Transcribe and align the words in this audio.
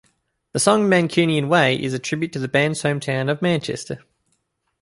The 0.53 0.59
song 0.59 0.89
"Mancunian 0.89 1.47
Way" 1.47 1.79
is 1.79 1.93
a 1.93 1.99
tribute 1.99 2.33
to 2.33 2.39
the 2.39 2.47
band's 2.47 2.81
hometown 2.81 3.29
of 3.29 3.39
Manchester. 3.39 3.99